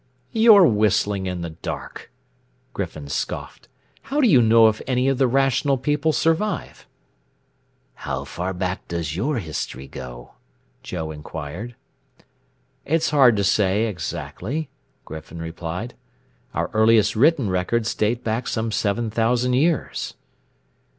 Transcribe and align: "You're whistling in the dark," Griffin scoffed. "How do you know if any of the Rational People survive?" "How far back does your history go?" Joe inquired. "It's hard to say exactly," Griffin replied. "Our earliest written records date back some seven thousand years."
"You're 0.31 0.65
whistling 0.65 1.27
in 1.27 1.41
the 1.41 1.51
dark," 1.51 2.11
Griffin 2.73 3.07
scoffed. 3.07 3.67
"How 4.01 4.19
do 4.19 4.27
you 4.27 4.41
know 4.41 4.67
if 4.67 4.81
any 4.87 5.07
of 5.07 5.19
the 5.19 5.27
Rational 5.27 5.77
People 5.77 6.11
survive?" 6.11 6.87
"How 7.93 8.23
far 8.23 8.51
back 8.51 8.87
does 8.87 9.15
your 9.15 9.37
history 9.37 9.87
go?" 9.87 10.31
Joe 10.81 11.11
inquired. 11.11 11.75
"It's 12.83 13.11
hard 13.11 13.37
to 13.37 13.43
say 13.43 13.85
exactly," 13.85 14.71
Griffin 15.05 15.37
replied. 15.39 15.93
"Our 16.55 16.71
earliest 16.73 17.15
written 17.15 17.51
records 17.51 17.93
date 17.93 18.23
back 18.23 18.47
some 18.47 18.71
seven 18.71 19.11
thousand 19.11 19.53
years." 19.53 20.15